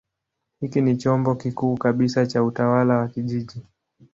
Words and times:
Hiki 0.61 0.81
ni 0.81 0.97
chombo 0.97 1.35
kikuu 1.35 1.77
kabisa 1.77 2.25
cha 2.27 2.43
utawala 2.43 2.97
wa 2.97 3.07
kijiji. 3.07 3.63